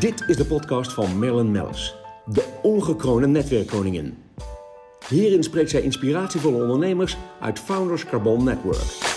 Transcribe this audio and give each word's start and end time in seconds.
Dit 0.00 0.24
is 0.26 0.36
de 0.36 0.44
podcast 0.44 0.92
van 0.92 1.18
Marilyn 1.18 1.50
Mellis, 1.50 1.94
de 2.26 2.58
ongekroonde 2.62 3.26
netwerkkoningin. 3.26 4.22
Hierin 5.08 5.42
spreekt 5.42 5.70
zij 5.70 5.82
inspiratievolle 5.82 6.62
ondernemers 6.62 7.16
uit 7.40 7.58
Founders 7.58 8.04
Carbon 8.04 8.44
Network. 8.44 9.12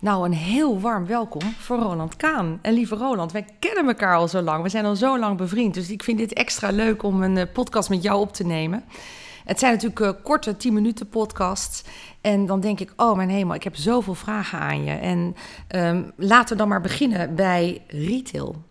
Nou, 0.00 0.24
een 0.24 0.32
heel 0.32 0.80
warm 0.80 1.06
welkom 1.06 1.42
voor 1.42 1.78
Roland 1.78 2.16
Kaan. 2.16 2.58
En 2.62 2.72
lieve 2.72 2.96
Roland, 2.96 3.32
wij 3.32 3.44
kennen 3.58 3.86
elkaar 3.86 4.16
al 4.16 4.28
zo 4.28 4.40
lang. 4.40 4.62
We 4.62 4.68
zijn 4.68 4.84
al 4.84 4.96
zo 4.96 5.18
lang 5.18 5.36
bevriend. 5.36 5.74
Dus 5.74 5.90
ik 5.90 6.02
vind 6.02 6.18
dit 6.18 6.32
extra 6.32 6.70
leuk 6.70 7.02
om 7.02 7.22
een 7.22 7.36
eh, 7.36 7.52
podcast 7.52 7.88
met 7.88 8.02
jou 8.02 8.20
op 8.20 8.32
te 8.32 8.44
nemen. 8.44 8.84
Het 9.46 9.58
zijn 9.58 9.72
natuurlijk 9.72 10.00
uh, 10.00 10.10
korte 10.22 10.56
10 10.56 10.72
minuten 10.72 11.08
podcasts. 11.08 11.82
En 12.20 12.46
dan 12.46 12.60
denk 12.60 12.80
ik, 12.80 12.92
oh 12.96 13.16
mijn 13.16 13.28
hemel, 13.28 13.54
ik 13.54 13.64
heb 13.64 13.76
zoveel 13.76 14.14
vragen 14.14 14.58
aan 14.58 14.84
je. 14.84 14.90
En 14.90 15.36
um, 15.68 16.12
laten 16.16 16.52
we 16.52 16.58
dan 16.58 16.68
maar 16.68 16.80
beginnen 16.80 17.34
bij 17.34 17.82
retail. 17.88 18.64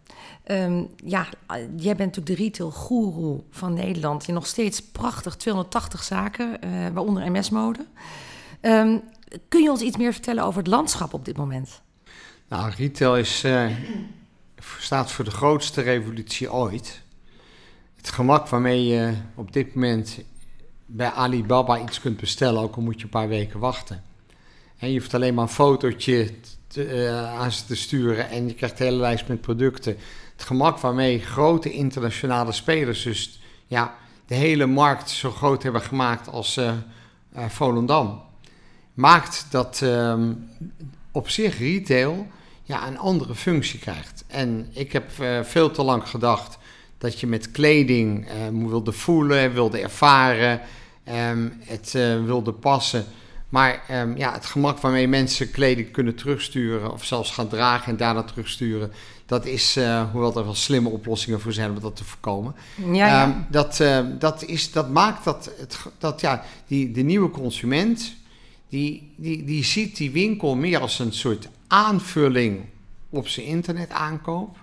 Um, 0.45 0.89
ja, 1.03 1.27
jij 1.75 1.95
bent 1.95 2.15
natuurlijk 2.15 2.25
de 2.25 2.43
retail-goeroe 2.43 3.41
van 3.51 3.73
Nederland. 3.73 4.25
Je 4.25 4.31
nog 4.31 4.47
steeds 4.47 4.81
prachtig 4.81 5.35
280 5.35 6.03
zaken, 6.03 6.57
uh, 6.63 6.69
waaronder 6.93 7.31
MS-mode. 7.31 7.85
Um, 8.61 9.01
kun 9.49 9.63
je 9.63 9.69
ons 9.69 9.81
iets 9.81 9.97
meer 9.97 10.13
vertellen 10.13 10.43
over 10.43 10.59
het 10.59 10.67
landschap 10.67 11.13
op 11.13 11.25
dit 11.25 11.37
moment? 11.37 11.81
Nou, 12.47 12.71
retail 12.77 13.17
is, 13.17 13.43
uh, 13.43 13.71
staat 14.79 15.11
voor 15.11 15.25
de 15.25 15.31
grootste 15.31 15.81
revolutie 15.81 16.53
ooit. 16.53 17.01
Het 17.95 18.09
gemak 18.09 18.47
waarmee 18.47 18.85
je 18.85 19.13
op 19.35 19.53
dit 19.53 19.75
moment 19.75 20.19
bij 20.85 21.11
Alibaba 21.11 21.79
iets 21.79 21.99
kunt 21.99 22.19
bestellen, 22.19 22.61
ook 22.61 22.75
al 22.75 22.81
moet 22.81 22.97
je 22.97 23.03
een 23.03 23.09
paar 23.09 23.27
weken 23.27 23.59
wachten. 23.59 24.03
En 24.77 24.91
je 24.91 24.99
hoeft 24.99 25.13
alleen 25.13 25.33
maar 25.33 25.43
een 25.43 25.49
fotootje 25.49 26.31
te, 26.67 27.05
uh, 27.05 27.39
aan 27.39 27.51
ze 27.51 27.65
te 27.65 27.75
sturen 27.75 28.29
en 28.29 28.47
je 28.47 28.53
krijgt 28.53 28.77
de 28.77 28.83
hele 28.83 28.97
lijst 28.97 29.27
met 29.27 29.41
producten. 29.41 29.97
Het 30.31 30.43
gemak 30.43 30.77
waarmee 30.77 31.19
grote 31.19 31.71
internationale 31.71 32.51
spelers 32.51 33.03
dus 33.03 33.39
ja, 33.67 33.95
de 34.25 34.35
hele 34.35 34.65
markt 34.65 35.09
zo 35.09 35.31
groot 35.31 35.63
hebben 35.63 35.81
gemaakt 35.81 36.27
als 36.27 36.57
uh, 36.57 36.73
Volendam 37.47 38.23
maakt 38.93 39.45
dat 39.49 39.81
um, 39.83 40.49
op 41.11 41.29
zich 41.29 41.59
retail 41.59 42.27
ja, 42.63 42.87
een 42.87 42.97
andere 42.97 43.35
functie 43.35 43.79
krijgt. 43.79 44.23
En 44.27 44.67
ik 44.71 44.91
heb 44.91 45.11
veel 45.43 45.71
te 45.71 45.83
lang 45.83 46.09
gedacht 46.09 46.57
dat 46.97 47.19
je 47.19 47.27
met 47.27 47.51
kleding 47.51 48.27
uh, 48.27 48.67
wilde 48.69 48.91
voelen, 48.91 49.53
wilde 49.53 49.79
ervaren, 49.79 50.61
um, 51.29 51.53
het 51.59 51.93
uh, 51.95 52.23
wilde 52.25 52.51
passen. 52.53 53.05
Maar 53.49 53.83
um, 53.91 54.17
ja, 54.17 54.33
het 54.33 54.45
gemak 54.45 54.79
waarmee 54.79 55.07
mensen 55.07 55.51
kleding 55.51 55.91
kunnen 55.91 56.15
terugsturen 56.15 56.91
of 56.91 57.05
zelfs 57.05 57.31
gaan 57.31 57.47
dragen 57.47 57.91
en 57.91 57.97
daarna 57.97 58.23
terugsturen, 58.23 58.91
dat 59.25 59.45
is, 59.45 59.77
uh, 59.77 60.11
hoewel 60.11 60.37
er 60.37 60.43
wel 60.43 60.55
slimme 60.55 60.89
oplossingen 60.89 61.41
voor 61.41 61.53
zijn 61.53 61.69
om 61.69 61.79
dat 61.79 61.95
te 61.95 62.03
voorkomen. 62.03 62.55
Ja, 62.75 63.07
ja. 63.07 63.27
Um, 63.27 63.45
dat, 63.49 63.83
dat, 64.19 64.43
is, 64.43 64.71
dat 64.71 64.89
maakt 64.89 65.23
dat, 65.23 65.51
het, 65.57 65.79
dat 65.97 66.21
ja, 66.21 66.43
die, 66.67 66.91
de 66.91 67.01
nieuwe 67.01 67.29
consument, 67.29 68.15
die, 68.69 69.13
die, 69.15 69.43
die 69.43 69.63
ziet 69.63 69.97
die 69.97 70.11
winkel 70.11 70.55
meer 70.55 70.79
als 70.79 70.99
een 70.99 71.13
soort 71.13 71.49
aanvulling 71.67 72.61
op 73.09 73.27
zijn 73.27 73.45
internetaankoop. 73.45 74.57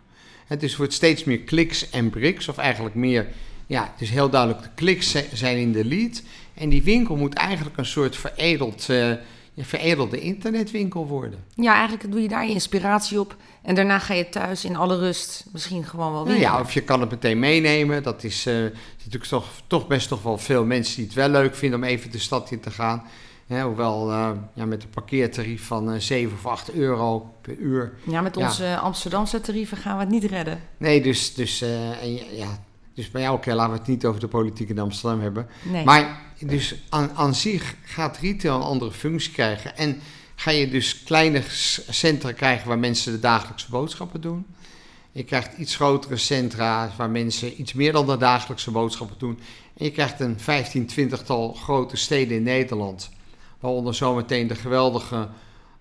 Het 0.52 0.62
is 0.62 0.76
wordt 0.76 0.92
steeds 0.92 1.24
meer 1.24 1.38
kliks 1.38 1.90
en 1.90 2.10
bricks, 2.10 2.48
of 2.48 2.58
eigenlijk 2.58 2.94
meer, 2.94 3.26
ja, 3.66 3.90
het 3.92 4.00
is 4.00 4.10
heel 4.10 4.30
duidelijk, 4.30 4.62
de 4.62 4.68
kliks 4.74 5.16
zijn 5.32 5.56
in 5.56 5.72
de 5.72 5.84
lead. 5.84 6.22
En 6.54 6.68
die 6.68 6.82
winkel 6.82 7.16
moet 7.16 7.34
eigenlijk 7.34 7.76
een 7.76 7.86
soort 7.86 8.16
veredeld, 8.16 8.88
uh, 8.90 9.12
veredelde 9.58 10.20
internetwinkel 10.20 11.06
worden. 11.06 11.44
Ja, 11.54 11.74
eigenlijk 11.74 12.10
doe 12.10 12.22
je 12.22 12.28
daar 12.28 12.46
je 12.46 12.52
inspiratie 12.52 13.20
op. 13.20 13.36
En 13.62 13.74
daarna 13.74 13.98
ga 13.98 14.14
je 14.14 14.28
thuis 14.28 14.64
in 14.64 14.76
alle 14.76 14.98
rust 14.98 15.44
misschien 15.52 15.84
gewoon 15.84 16.12
wel 16.12 16.26
weer. 16.26 16.38
Ja, 16.38 16.60
of 16.60 16.72
je 16.72 16.82
kan 16.82 17.00
het 17.00 17.10
meteen 17.10 17.38
meenemen. 17.38 18.02
Dat 18.02 18.24
is 18.24 18.46
uh, 18.46 18.54
natuurlijk 18.98 19.24
toch, 19.24 19.46
toch 19.66 19.86
best 19.86 20.10
nog 20.10 20.22
wel 20.22 20.38
veel 20.38 20.64
mensen 20.64 20.96
die 20.96 21.04
het 21.04 21.14
wel 21.14 21.28
leuk 21.28 21.54
vinden 21.54 21.78
om 21.78 21.84
even 21.84 22.10
de 22.10 22.18
stad 22.18 22.50
in 22.50 22.60
te 22.60 22.70
gaan. 22.70 23.02
Hoewel 23.60 24.10
uh, 24.10 24.30
ja, 24.54 24.64
met 24.64 24.82
een 24.82 24.90
parkeertarief 24.90 25.66
van 25.66 25.92
uh, 25.92 26.00
7 26.00 26.36
of 26.36 26.46
8 26.46 26.72
euro 26.72 27.34
per 27.40 27.56
uur. 27.56 27.92
Ja, 28.06 28.20
met 28.20 28.36
onze 28.36 28.64
ja. 28.64 28.76
Amsterdamse 28.76 29.40
tarieven 29.40 29.76
gaan 29.76 29.94
we 29.96 30.00
het 30.00 30.12
niet 30.12 30.24
redden. 30.24 30.60
Nee, 30.76 31.02
dus, 31.02 31.34
dus, 31.34 31.62
en, 31.62 32.36
ja, 32.36 32.58
dus 32.94 33.10
bij 33.10 33.22
jou, 33.22 33.34
oké, 33.34 33.42
okay, 33.42 33.54
laten 33.54 33.72
we 33.72 33.78
het 33.78 33.88
niet 33.88 34.04
over 34.04 34.20
de 34.20 34.28
politiek 34.28 34.68
in 34.68 34.78
Amsterdam 34.78 35.20
hebben. 35.20 35.46
Nee. 35.62 35.84
Maar 35.84 36.20
dus 36.38 36.74
aan, 36.88 37.10
aan 37.14 37.34
zich 37.34 37.74
gaat 37.82 38.16
retail 38.16 38.54
een 38.54 38.62
andere 38.62 38.92
functie 38.92 39.32
krijgen. 39.32 39.76
En 39.76 40.00
ga 40.34 40.50
je 40.50 40.68
dus 40.68 41.02
kleine 41.02 41.42
centra 41.88 42.32
krijgen 42.32 42.68
waar 42.68 42.78
mensen 42.78 43.12
de 43.12 43.20
dagelijkse 43.20 43.70
boodschappen 43.70 44.20
doen. 44.20 44.46
Je 45.12 45.24
krijgt 45.24 45.56
iets 45.56 45.76
grotere 45.76 46.16
centra 46.16 46.90
waar 46.96 47.10
mensen 47.10 47.60
iets 47.60 47.72
meer 47.72 47.92
dan 47.92 48.06
de 48.06 48.16
dagelijkse 48.16 48.70
boodschappen 48.70 49.18
doen. 49.18 49.38
En 49.76 49.84
je 49.84 49.90
krijgt 49.90 50.20
een 50.20 50.40
15, 50.40 50.90
20-tal 50.90 51.52
grote 51.52 51.96
steden 51.96 52.36
in 52.36 52.42
Nederland 52.42 53.10
Waaronder 53.62 53.94
zometeen 53.94 54.46
de 54.46 54.54
geweldige 54.54 55.28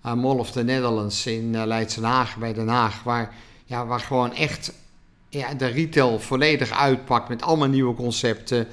uh, 0.05 0.13
Mall 0.13 0.37
of 0.37 0.51
the 0.51 0.63
Netherlands 0.63 1.25
in 1.25 1.53
uh, 1.53 1.63
Leidsenhagen 1.65 2.39
bij 2.39 2.53
Den 2.53 2.67
Haag. 2.67 3.03
Waar, 3.03 3.33
ja, 3.65 3.85
waar 3.85 3.99
gewoon 3.99 4.33
echt 4.33 4.73
ja, 5.29 5.53
de 5.53 5.65
retail 5.65 6.19
volledig 6.19 6.71
uitpakt 6.71 7.29
met 7.29 7.41
allemaal 7.41 7.67
nieuwe 7.67 7.95
concepten. 7.95 8.67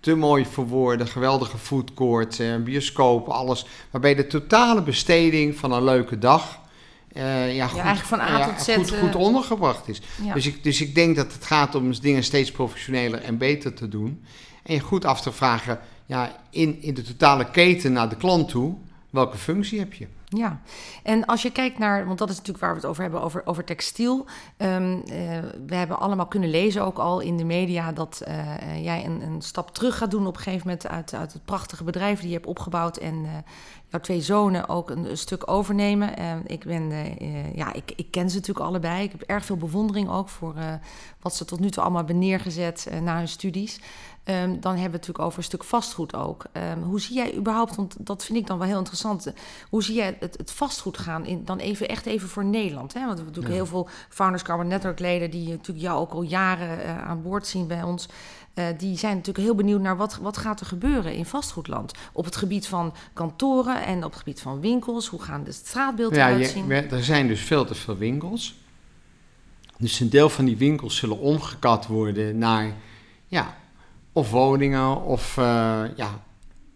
Te 0.00 0.14
mooi 0.14 0.46
verwoorden, 0.46 1.08
geweldige 1.08 1.58
foodcourt, 1.58 2.38
uh, 2.38 2.56
bioscopen, 2.56 3.32
alles. 3.32 3.66
Waarbij 3.90 4.14
de 4.14 4.26
totale 4.26 4.82
besteding 4.82 5.56
van 5.56 5.72
een 5.72 5.84
leuke 5.84 6.18
dag... 6.18 6.58
Uh, 7.12 7.54
ja, 7.56 7.66
goed, 7.66 7.76
ja, 7.76 7.84
eigenlijk 7.84 8.22
van 8.22 8.34
A 8.34 8.38
ja, 8.38 8.46
tot 8.46 8.62
Z. 8.62 8.74
Goed, 8.74 8.98
goed 8.98 9.14
ondergebracht 9.14 9.88
is. 9.88 10.00
Ja. 10.22 10.34
Dus, 10.34 10.46
ik, 10.46 10.64
dus 10.64 10.80
ik 10.80 10.94
denk 10.94 11.16
dat 11.16 11.32
het 11.32 11.44
gaat 11.44 11.74
om 11.74 12.00
dingen 12.00 12.24
steeds 12.24 12.50
professioneler 12.50 13.22
en 13.22 13.38
beter 13.38 13.74
te 13.74 13.88
doen. 13.88 14.24
En 14.62 14.74
je 14.74 14.80
goed 14.80 15.04
af 15.04 15.20
te 15.20 15.32
vragen, 15.32 15.80
ja, 16.06 16.36
in, 16.50 16.82
in 16.82 16.94
de 16.94 17.02
totale 17.02 17.50
keten 17.50 17.92
naar 17.92 18.08
de 18.08 18.16
klant 18.16 18.48
toe, 18.48 18.74
welke 19.10 19.36
functie 19.36 19.78
heb 19.78 19.92
je? 19.92 20.06
Ja, 20.28 20.60
en 21.02 21.24
als 21.24 21.42
je 21.42 21.50
kijkt 21.50 21.78
naar, 21.78 22.06
want 22.06 22.18
dat 22.18 22.30
is 22.30 22.36
natuurlijk 22.36 22.64
waar 22.64 22.74
we 22.74 22.80
het 22.80 22.88
over 22.88 23.02
hebben, 23.02 23.22
over, 23.22 23.42
over 23.44 23.64
textiel. 23.64 24.26
Um, 24.58 24.94
uh, 24.94 25.02
we 25.66 25.74
hebben 25.74 25.98
allemaal 25.98 26.26
kunnen 26.26 26.50
lezen 26.50 26.84
ook 26.84 26.98
al 26.98 27.20
in 27.20 27.36
de 27.36 27.44
media 27.44 27.92
dat 27.92 28.22
uh, 28.28 28.84
jij 28.84 29.04
een, 29.04 29.22
een, 29.22 29.42
stap 29.42 29.74
terug 29.74 29.98
gaat 29.98 30.10
doen 30.10 30.26
op 30.26 30.36
een 30.36 30.42
gegeven 30.42 30.66
moment 30.66 30.86
uit, 30.86 31.14
uit 31.14 31.32
het 31.32 31.44
prachtige 31.44 31.84
bedrijf 31.84 32.20
die 32.20 32.28
je 32.28 32.34
hebt 32.34 32.46
opgebouwd 32.46 32.96
en 32.96 33.14
uh, 33.14 33.30
jouw 33.88 34.00
twee 34.00 34.20
zonen 34.20 34.68
ook 34.68 34.90
een, 34.90 35.18
stuk 35.18 35.50
overnemen. 35.50 36.12
ik, 36.46 36.64
ben, 36.64 36.92
ja, 37.54 37.72
ik, 37.72 37.92
ik 37.96 38.10
ken 38.10 38.30
ze 38.30 38.36
natuurlijk 38.36 38.66
allebei. 38.66 39.04
Ik 39.04 39.12
heb 39.12 39.22
erg 39.22 39.44
veel 39.44 39.56
bewondering 39.56 40.10
ook 40.10 40.28
voor 40.28 40.54
wat 41.20 41.34
ze 41.34 41.44
tot 41.44 41.60
nu 41.60 41.70
toe 41.70 41.82
allemaal 41.82 42.04
hebben 42.04 42.18
neergezet 42.18 42.90
na 43.02 43.16
hun 43.16 43.28
studies. 43.28 43.80
Um, 44.28 44.34
dan 44.34 44.48
hebben 44.50 44.60
we 44.72 44.82
het 44.82 44.92
natuurlijk 44.92 45.18
over 45.18 45.38
een 45.38 45.44
stuk 45.44 45.64
vastgoed 45.64 46.14
ook. 46.14 46.44
Um, 46.72 46.82
hoe 46.82 47.00
zie 47.00 47.14
jij 47.14 47.34
überhaupt, 47.36 47.76
want 47.76 47.96
dat 47.98 48.24
vind 48.24 48.38
ik 48.38 48.46
dan 48.46 48.58
wel 48.58 48.68
heel 48.68 48.78
interessant. 48.78 49.32
Hoe 49.68 49.82
zie 49.82 49.94
jij 49.94 50.16
het, 50.20 50.36
het 50.36 50.50
vastgoed 50.50 50.98
gaan, 50.98 51.26
in, 51.26 51.44
dan 51.44 51.58
even, 51.58 51.88
echt 51.88 52.06
even 52.06 52.28
voor 52.28 52.44
Nederland? 52.44 52.94
Hè? 52.94 53.00
Want 53.00 53.18
we 53.18 53.24
hebben 53.24 53.42
natuurlijk 53.42 53.54
ja. 53.54 53.60
heel 53.60 53.66
veel 53.66 53.88
Founders 54.08 54.42
Carbon 54.42 54.66
Network 54.66 54.98
leden... 54.98 55.30
die 55.30 55.48
natuurlijk 55.48 55.86
jou 55.86 56.00
ook 56.00 56.12
al 56.12 56.22
jaren 56.22 56.78
uh, 56.78 57.08
aan 57.08 57.22
boord 57.22 57.46
zien 57.46 57.66
bij 57.66 57.82
ons... 57.82 58.08
Uh, 58.54 58.64
die 58.78 58.98
zijn 58.98 59.16
natuurlijk 59.16 59.44
heel 59.44 59.54
benieuwd 59.54 59.80
naar 59.80 59.96
wat, 59.96 60.16
wat 60.16 60.36
gaat 60.36 60.60
er 60.60 60.66
gebeuren 60.66 61.14
in 61.14 61.26
vastgoedland. 61.26 61.92
Op 62.12 62.24
het 62.24 62.36
gebied 62.36 62.66
van 62.66 62.94
kantoren 63.12 63.84
en 63.84 64.04
op 64.04 64.10
het 64.10 64.18
gebied 64.18 64.40
van 64.40 64.60
winkels. 64.60 65.06
Hoe 65.06 65.22
gaan 65.22 65.44
de 65.44 65.52
straatbeelden 65.52 66.18
ja, 66.18 66.28
eruit 66.28 66.46
zien? 66.46 66.66
Je, 66.66 66.74
er 66.74 67.04
zijn 67.04 67.26
dus 67.26 67.40
veel 67.40 67.64
te 67.64 67.74
veel 67.74 67.96
winkels. 67.96 68.54
Dus 69.78 70.00
een 70.00 70.10
deel 70.10 70.28
van 70.28 70.44
die 70.44 70.56
winkels 70.56 70.96
zullen 70.96 71.18
omgekat 71.18 71.86
worden 71.86 72.38
naar... 72.38 72.72
Ja, 73.26 73.56
of 74.16 74.30
woningen 74.30 75.02
of 75.02 75.36
uh, 75.36 75.44
ja, 75.96 76.24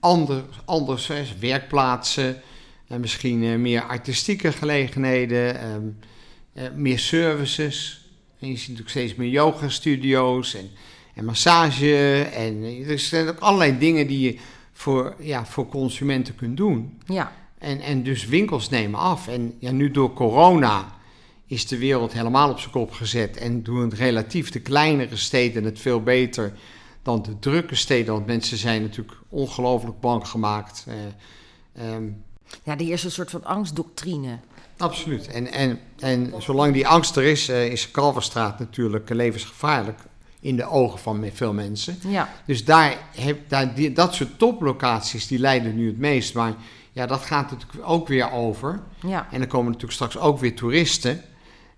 ander, 0.00 0.44
anders, 0.64 1.10
werkplaatsen. 1.40 2.42
En 2.88 3.00
misschien 3.00 3.42
uh, 3.42 3.56
meer 3.56 3.82
artistieke 3.82 4.52
gelegenheden, 4.52 5.72
um, 5.72 5.98
uh, 6.54 6.62
meer 6.74 6.98
services. 6.98 8.08
En 8.38 8.48
je 8.48 8.56
ziet 8.56 8.68
natuurlijk 8.68 8.90
steeds 8.90 9.14
meer 9.14 9.28
yoga-studio's 9.28 10.54
en, 10.54 10.70
en 11.14 11.24
massage. 11.24 12.22
En 12.34 12.64
er 12.88 12.98
zijn 12.98 13.28
ook 13.28 13.38
allerlei 13.38 13.78
dingen 13.78 14.06
die 14.06 14.20
je 14.20 14.38
voor, 14.72 15.14
ja, 15.18 15.46
voor 15.46 15.68
consumenten 15.68 16.34
kunt 16.34 16.56
doen. 16.56 17.00
Ja. 17.06 17.32
En, 17.58 17.80
en 17.80 18.02
dus 18.02 18.26
winkels 18.26 18.68
nemen 18.68 19.00
af. 19.00 19.28
En 19.28 19.54
ja, 19.58 19.70
nu 19.70 19.90
door 19.90 20.12
corona 20.12 20.92
is 21.46 21.66
de 21.66 21.78
wereld 21.78 22.12
helemaal 22.12 22.50
op 22.50 22.58
zijn 22.58 22.72
kop 22.72 22.92
gezet. 22.92 23.36
En 23.36 23.62
doen 23.62 23.94
relatief 23.94 24.50
de 24.50 24.60
kleinere 24.60 25.16
steden 25.16 25.64
het 25.64 25.80
veel 25.80 26.02
beter 26.02 26.52
dan 27.02 27.22
de 27.22 27.38
drukke 27.38 27.74
steden. 27.74 28.12
Want 28.12 28.26
mensen 28.26 28.56
zijn 28.56 28.82
natuurlijk 28.82 29.18
ongelooflijk 29.28 30.00
bang 30.00 30.28
gemaakt. 30.28 30.86
Uh, 30.88 31.94
um, 31.94 32.22
ja, 32.62 32.72
er 32.72 32.90
is 32.90 33.04
een 33.04 33.10
soort 33.10 33.30
van 33.30 33.44
angstdoctrine. 33.44 34.38
Absoluut. 34.76 35.26
En, 35.26 35.52
en, 35.52 35.78
en 35.98 36.32
zolang 36.38 36.72
die 36.72 36.86
angst 36.86 37.16
er 37.16 37.24
is, 37.24 37.48
uh, 37.48 37.66
is 37.66 37.90
Kalverstraat 37.90 38.58
natuurlijk 38.58 39.08
levensgevaarlijk. 39.08 39.98
in 40.40 40.56
de 40.56 40.68
ogen 40.68 40.98
van 40.98 41.30
veel 41.32 41.52
mensen. 41.52 41.98
Ja. 42.06 42.28
Dus 42.46 42.64
daar 42.64 42.96
heb, 43.14 43.48
daar, 43.48 43.74
die, 43.74 43.92
dat 43.92 44.14
soort 44.14 44.38
toplocaties 44.38 45.26
die 45.26 45.38
leiden 45.38 45.76
nu 45.76 45.86
het 45.86 45.98
meest. 45.98 46.34
Maar 46.34 46.54
ja, 46.92 47.06
dat 47.06 47.20
gaat 47.20 47.50
natuurlijk 47.50 47.88
ook 47.88 48.08
weer 48.08 48.30
over. 48.30 48.80
Ja. 49.06 49.26
En 49.30 49.38
dan 49.38 49.48
komen 49.48 49.66
natuurlijk 49.66 49.92
straks 49.92 50.18
ook 50.18 50.38
weer 50.38 50.54
toeristen. 50.56 51.22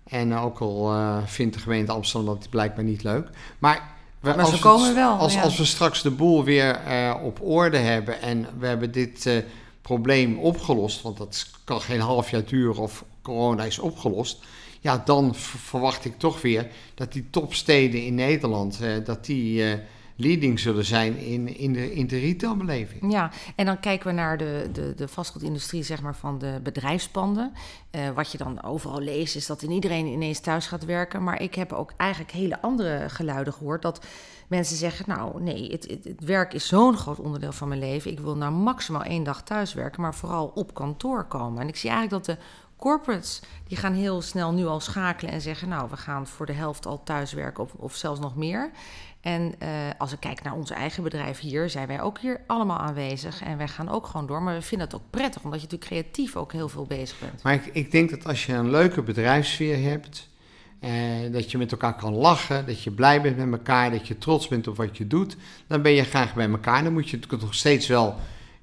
En 0.03 0.35
ook 0.35 0.59
al 0.59 0.93
uh, 0.93 1.17
vindt 1.25 1.53
de 1.53 1.59
gemeente 1.59 1.91
Amsterdam 1.91 2.35
dat 2.35 2.49
blijkbaar 2.49 2.83
niet 2.83 3.03
leuk. 3.03 3.29
Maar, 3.59 3.92
maar 4.23 4.45
ze 4.47 4.59
komen 4.59 4.95
wel. 4.95 5.11
Als, 5.17 5.33
ja. 5.33 5.41
als 5.41 5.57
we 5.57 5.65
straks 5.65 6.01
de 6.01 6.11
boel 6.11 6.43
weer 6.43 6.81
uh, 6.87 7.15
op 7.23 7.41
orde 7.41 7.77
hebben 7.77 8.21
en 8.21 8.47
we 8.59 8.67
hebben 8.67 8.91
dit 8.91 9.25
uh, 9.25 9.37
probleem 9.81 10.39
opgelost, 10.39 11.01
want 11.01 11.17
dat 11.17 11.49
kan 11.63 11.81
geen 11.81 11.99
half 11.99 12.29
jaar 12.29 12.45
duren 12.45 12.81
of 12.81 13.03
corona 13.21 13.63
is 13.63 13.79
opgelost. 13.79 14.43
Ja, 14.81 15.01
dan 15.05 15.35
verwacht 15.35 16.05
ik 16.05 16.19
toch 16.19 16.41
weer 16.41 16.67
dat 16.95 17.13
die 17.13 17.27
topsteden 17.29 18.05
in 18.05 18.15
Nederland, 18.15 18.79
dat 19.05 19.25
die 19.25 19.63
leading 20.15 20.59
zullen 20.59 20.85
zijn 20.85 21.17
in, 21.17 21.57
in, 21.57 21.73
de, 21.73 21.93
in 21.93 22.07
retailbeleving. 22.07 23.11
Ja, 23.11 23.31
en 23.55 23.65
dan 23.65 23.79
kijken 23.79 24.07
we 24.07 24.13
naar 24.13 24.37
de, 24.37 24.69
de, 24.71 24.93
de 24.95 25.07
vastgoedindustrie 25.07 25.83
zeg 25.83 26.01
maar, 26.01 26.15
van 26.15 26.39
de 26.39 26.59
bedrijfspanden. 26.63 27.53
Uh, 27.91 28.09
wat 28.09 28.31
je 28.31 28.37
dan 28.37 28.63
overal 28.63 28.99
leest 28.99 29.35
is 29.35 29.45
dat 29.45 29.61
in 29.61 29.71
iedereen 29.71 30.05
ineens 30.05 30.39
thuis 30.39 30.67
gaat 30.67 30.85
werken. 30.85 31.23
Maar 31.23 31.41
ik 31.41 31.55
heb 31.55 31.73
ook 31.73 31.93
eigenlijk 31.97 32.31
hele 32.31 32.61
andere 32.61 33.09
geluiden 33.09 33.53
gehoord. 33.53 33.81
Dat 33.81 34.05
mensen 34.47 34.77
zeggen, 34.77 35.05
nou 35.07 35.41
nee, 35.41 35.71
het, 35.71 35.97
het, 36.03 36.23
werk 36.25 36.53
is 36.53 36.67
zo'n 36.67 36.97
groot 36.97 37.19
onderdeel 37.19 37.51
van 37.51 37.67
mijn 37.67 37.79
leven. 37.79 38.11
Ik 38.11 38.19
wil 38.19 38.37
nou 38.37 38.53
maximaal 38.53 39.03
één 39.03 39.23
dag 39.23 39.43
thuis 39.43 39.73
werken, 39.73 40.01
maar 40.01 40.15
vooral 40.15 40.51
op 40.55 40.73
kantoor 40.73 41.23
komen. 41.23 41.61
En 41.61 41.67
ik 41.67 41.75
zie 41.75 41.89
eigenlijk 41.89 42.25
dat 42.25 42.35
de 42.35 42.43
corporates 42.77 43.41
die 43.67 43.77
gaan 43.77 43.93
heel 43.93 44.21
snel 44.21 44.51
nu 44.51 44.65
al 44.65 44.79
schakelen 44.79 45.31
en 45.31 45.41
zeggen: 45.41 45.69
Nou, 45.69 45.89
we 45.89 45.97
gaan 45.97 46.27
voor 46.27 46.45
de 46.45 46.53
helft 46.53 46.85
al 46.85 47.03
thuiswerken 47.03 47.67
of 47.77 47.95
zelfs 47.95 48.19
nog 48.19 48.35
meer. 48.35 48.71
En 49.23 49.55
uh, 49.63 49.69
als 49.97 50.11
ik 50.11 50.19
kijk 50.19 50.43
naar 50.43 50.53
ons 50.53 50.69
eigen 50.69 51.03
bedrijf 51.03 51.39
hier, 51.39 51.69
zijn 51.69 51.87
wij 51.87 52.01
ook 52.01 52.19
hier 52.19 52.41
allemaal 52.47 52.77
aanwezig. 52.77 53.41
En 53.41 53.57
wij 53.57 53.67
gaan 53.67 53.89
ook 53.89 54.07
gewoon 54.07 54.27
door. 54.27 54.41
Maar 54.41 54.55
we 54.55 54.61
vinden 54.61 54.87
het 54.87 54.95
ook 54.95 55.09
prettig, 55.09 55.43
omdat 55.43 55.61
je 55.61 55.67
natuurlijk 55.69 55.91
creatief 55.91 56.35
ook 56.35 56.51
heel 56.51 56.69
veel 56.69 56.85
bezig 56.85 57.19
bent. 57.19 57.43
Maar 57.43 57.53
ik, 57.53 57.65
ik 57.65 57.91
denk 57.91 58.09
dat 58.09 58.25
als 58.25 58.45
je 58.45 58.53
een 58.53 58.69
leuke 58.69 59.01
bedrijfssfeer 59.01 59.89
hebt, 59.89 60.29
eh, 60.79 60.91
dat 61.31 61.51
je 61.51 61.57
met 61.57 61.71
elkaar 61.71 61.95
kan 61.95 62.13
lachen, 62.13 62.65
dat 62.65 62.83
je 62.83 62.91
blij 62.91 63.21
bent 63.21 63.37
met 63.37 63.51
elkaar, 63.51 63.91
dat 63.91 64.07
je 64.07 64.17
trots 64.17 64.47
bent 64.47 64.67
op 64.67 64.77
wat 64.77 64.97
je 64.97 65.07
doet, 65.07 65.35
dan 65.67 65.81
ben 65.81 65.91
je 65.91 66.03
graag 66.03 66.33
bij 66.33 66.49
elkaar. 66.49 66.83
Dan 66.83 66.93
moet 66.93 67.09
je 67.09 67.15
natuurlijk 67.15 67.43
nog 67.43 67.55
steeds 67.55 67.87
wel. 67.87 68.15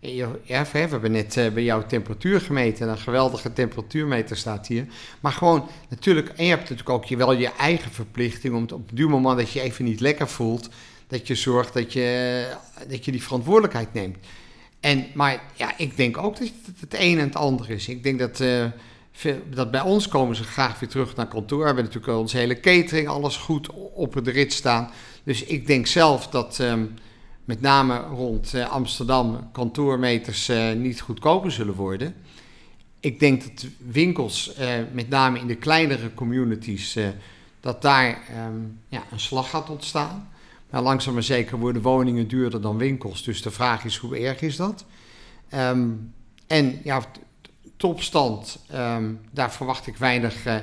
Ja, 0.02 0.30
we 0.72 0.78
hebben 0.78 1.12
net 1.12 1.36
uh, 1.36 1.48
bij 1.48 1.62
jou 1.62 1.84
temperatuur 1.86 2.40
gemeten. 2.40 2.88
Een 2.88 2.98
geweldige 2.98 3.52
temperatuurmeter 3.52 4.36
staat 4.36 4.66
hier. 4.66 4.86
Maar 5.20 5.32
gewoon, 5.32 5.68
natuurlijk, 5.88 6.28
en 6.28 6.44
je 6.44 6.50
hebt 6.50 6.60
natuurlijk 6.60 6.88
ook 6.88 7.04
je, 7.04 7.16
wel 7.16 7.32
je 7.32 7.52
eigen 7.52 7.90
verplichting 7.90 8.54
om 8.54 8.62
op 8.62 8.90
het 8.90 9.08
moment 9.08 9.38
dat 9.38 9.50
je 9.50 9.60
even 9.60 9.84
niet 9.84 10.00
lekker 10.00 10.28
voelt, 10.28 10.68
dat 11.06 11.26
je 11.26 11.34
zorgt 11.34 11.72
dat 11.72 11.92
je, 11.92 12.46
dat 12.88 13.04
je 13.04 13.12
die 13.12 13.22
verantwoordelijkheid 13.22 13.92
neemt. 13.94 14.16
En, 14.80 15.06
maar 15.14 15.42
ja, 15.54 15.78
ik 15.78 15.96
denk 15.96 16.18
ook 16.18 16.38
dat 16.38 16.48
het 16.66 16.80
het 16.80 16.94
een 16.94 17.18
en 17.18 17.26
het 17.26 17.36
ander 17.36 17.70
is. 17.70 17.88
Ik 17.88 18.02
denk 18.02 18.18
dat, 18.18 18.40
uh, 18.40 18.66
dat 19.54 19.70
bij 19.70 19.80
ons 19.80 20.08
komen 20.08 20.36
ze 20.36 20.44
graag 20.44 20.78
weer 20.78 20.88
terug 20.88 21.16
naar 21.16 21.28
kantoor. 21.28 21.58
We 21.58 21.66
hebben 21.66 21.84
natuurlijk 21.84 22.18
onze 22.18 22.36
hele 22.36 22.60
catering, 22.60 23.08
alles 23.08 23.36
goed 23.36 23.68
op 23.94 24.14
het 24.14 24.28
rit 24.28 24.52
staan. 24.52 24.90
Dus 25.24 25.44
ik 25.44 25.66
denk 25.66 25.86
zelf 25.86 26.26
dat 26.26 26.58
um, 26.58 26.94
met 27.44 27.60
name 27.60 27.98
rond 27.98 28.54
uh, 28.54 28.70
Amsterdam 28.70 29.50
kantoormeters 29.52 30.48
uh, 30.48 30.72
niet 30.72 31.00
goedkoper 31.00 31.52
zullen 31.52 31.74
worden. 31.74 32.14
Ik 33.00 33.20
denk 33.20 33.42
dat 33.42 33.66
winkels, 33.78 34.54
uh, 34.60 34.66
met 34.92 35.08
name 35.08 35.38
in 35.38 35.46
de 35.46 35.54
kleinere 35.56 36.14
communities, 36.14 36.98
dat 37.60 37.82
daar 37.82 38.18
um, 38.46 38.78
ja, 38.88 39.02
een 39.10 39.20
slag 39.20 39.50
gaat 39.50 39.70
ontstaan. 39.70 40.28
Maar 40.70 40.82
langzaam 40.82 41.14
maar 41.14 41.22
zeker 41.22 41.58
worden 41.58 41.82
woningen 41.82 42.28
duurder 42.28 42.60
dan 42.60 42.76
winkels. 42.76 43.22
Dus 43.22 43.42
de 43.42 43.50
vraag 43.50 43.84
is, 43.84 43.96
hoe 43.96 44.18
erg 44.18 44.40
is 44.40 44.56
dat? 44.56 44.84
Um, 45.54 46.12
en 46.46 46.80
ja, 46.84 47.02
topstand, 47.76 48.58
um, 48.74 49.20
daar 49.30 49.52
verwacht 49.52 49.86
ik 49.86 49.96
weinig 49.96 50.46
uh, 50.46 50.54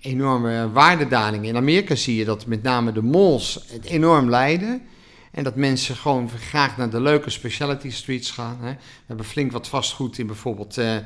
enorme 0.00 0.70
waardedaling. 0.72 1.46
In 1.46 1.56
Amerika 1.56 1.94
zie 1.94 2.16
je 2.16 2.24
dat 2.24 2.46
met 2.46 2.62
name 2.62 2.92
de 2.92 3.02
malls 3.02 3.64
het 3.68 3.84
enorm 3.84 4.30
lijden. 4.30 4.82
En 5.36 5.44
dat 5.44 5.56
mensen 5.56 5.96
gewoon 5.96 6.30
graag 6.30 6.76
naar 6.76 6.90
de 6.90 7.00
leuke 7.00 7.30
specialty 7.30 7.90
streets 7.90 8.30
gaan. 8.30 8.58
Hè. 8.60 8.70
We 8.70 9.04
hebben 9.06 9.26
flink 9.26 9.52
wat 9.52 9.68
vastgoed 9.68 10.18
in 10.18 10.26
bijvoorbeeld 10.26 10.78
uh, 10.78 10.96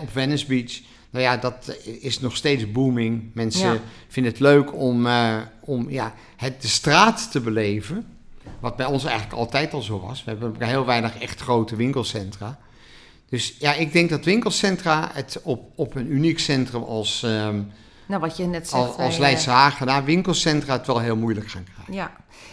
op 0.00 0.10
Venice 0.10 0.46
Beach. 0.46 0.80
Nou 1.10 1.24
ja, 1.24 1.36
dat 1.36 1.76
is 2.00 2.20
nog 2.20 2.36
steeds 2.36 2.72
booming. 2.72 3.30
Mensen 3.32 3.72
ja. 3.72 3.80
vinden 4.08 4.32
het 4.32 4.40
leuk 4.40 4.74
om, 4.74 5.06
uh, 5.06 5.36
om 5.60 5.90
ja, 5.90 6.14
het, 6.36 6.62
de 6.62 6.68
straat 6.68 7.30
te 7.30 7.40
beleven. 7.40 8.06
Wat 8.60 8.76
bij 8.76 8.86
ons 8.86 9.04
eigenlijk 9.04 9.38
altijd 9.38 9.72
al 9.72 9.82
zo 9.82 10.00
was. 10.00 10.24
We 10.24 10.30
hebben 10.30 10.54
heel 10.58 10.86
weinig 10.86 11.18
echt 11.18 11.40
grote 11.40 11.76
winkelcentra. 11.76 12.58
Dus 13.28 13.56
ja, 13.58 13.74
ik 13.74 13.92
denk 13.92 14.10
dat 14.10 14.24
winkelcentra 14.24 15.10
het 15.12 15.40
op, 15.42 15.70
op 15.74 15.94
een 15.94 16.12
uniek 16.12 16.38
centrum 16.38 16.82
als, 16.82 17.22
um, 17.22 17.70
nou, 18.06 18.20
wat 18.20 18.36
je 18.36 18.44
net 18.44 18.68
zegt, 18.68 18.82
als, 18.82 18.96
als 18.96 19.18
Leidse 19.18 19.72
nou, 19.84 20.04
winkelcentra 20.04 20.72
het 20.72 20.86
wel 20.86 21.00
heel 21.00 21.16
moeilijk 21.16 21.48
gaan 21.48 21.64
krijgen. 21.64 21.94
Ja, 21.94 22.10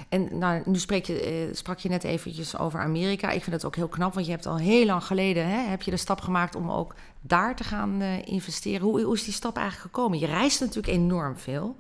en 0.10 0.38
nou, 0.38 0.62
nu 0.66 0.78
spreek 0.78 1.06
je, 1.06 1.48
uh, 1.48 1.56
sprak 1.56 1.80
je 1.80 1.90
net 1.90 2.04
eventjes 2.04 2.58
over 2.58 2.80
Amerika. 2.80 3.30
Ik 3.30 3.44
vind 3.44 3.56
het 3.56 3.66
ook 3.66 3.76
heel 3.76 3.88
knap, 3.88 4.14
want 4.14 4.26
je 4.26 4.32
hebt 4.32 4.46
al 4.46 4.58
heel 4.58 4.86
lang 4.86 5.04
geleden 5.04 5.48
hè, 5.48 5.70
heb 5.70 5.82
je 5.82 5.92
de 5.92 5.98
stap 5.98 6.22
gemaakt 6.22 6.56
om 6.56 6.72
ook 6.72 6.96
daar 7.22 7.56
te 7.56 7.64
gaan 7.64 8.02
uh, 8.02 8.26
investeren. 8.26 8.82
Hoe, 8.82 9.02
hoe, 9.02 9.16
is 9.16 9.24
die 9.24 9.34
stap 9.34 9.58
eigenlijk 9.58 9.96
gekomen? 9.96 10.20
Je 10.20 10.26
reist 10.26 10.60
natuurlijk 10.60 10.94
enorm 10.94 11.38
veel. 11.38 11.76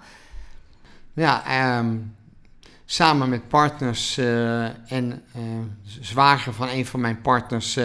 Ja, 1.13 1.77
um, 1.79 2.15
samen 2.85 3.29
met 3.29 3.47
partners 3.47 4.17
en 4.87 5.23
zwager 6.01 6.53
van 6.53 6.69
een 6.69 6.85
van 6.85 6.99
mijn 6.99 7.21
partners, 7.21 7.79